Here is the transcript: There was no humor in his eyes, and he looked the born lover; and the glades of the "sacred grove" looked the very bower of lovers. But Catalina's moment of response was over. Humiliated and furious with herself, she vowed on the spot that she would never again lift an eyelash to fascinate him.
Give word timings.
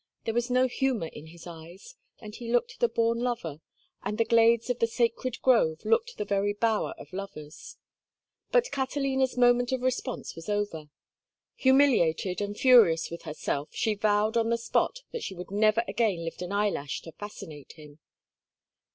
There 0.25 0.33
was 0.33 0.49
no 0.49 0.67
humor 0.67 1.09
in 1.13 1.27
his 1.27 1.45
eyes, 1.45 1.93
and 2.19 2.33
he 2.35 2.51
looked 2.51 2.79
the 2.79 2.89
born 2.89 3.19
lover; 3.19 3.61
and 4.01 4.17
the 4.17 4.25
glades 4.25 4.67
of 4.71 4.79
the 4.79 4.87
"sacred 4.87 5.39
grove" 5.43 5.85
looked 5.85 6.17
the 6.17 6.25
very 6.25 6.53
bower 6.53 6.95
of 6.97 7.13
lovers. 7.13 7.77
But 8.51 8.71
Catalina's 8.71 9.37
moment 9.37 9.71
of 9.71 9.81
response 9.83 10.35
was 10.35 10.49
over. 10.49 10.85
Humiliated 11.55 12.41
and 12.41 12.57
furious 12.57 13.11
with 13.11 13.25
herself, 13.25 13.69
she 13.73 13.93
vowed 13.93 14.37
on 14.37 14.49
the 14.49 14.57
spot 14.57 15.01
that 15.11 15.21
she 15.21 15.35
would 15.35 15.51
never 15.51 15.83
again 15.87 16.23
lift 16.25 16.41
an 16.41 16.51
eyelash 16.51 17.01
to 17.03 17.11
fascinate 17.11 17.73
him. 17.73 17.99